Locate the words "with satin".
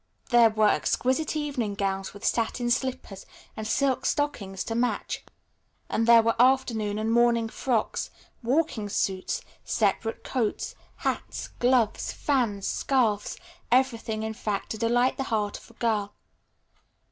2.11-2.71